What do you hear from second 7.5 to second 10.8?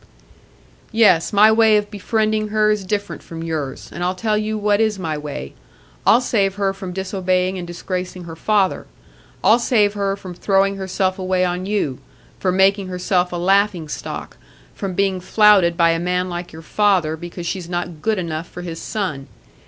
and disgracing her father; I'll save her from throwing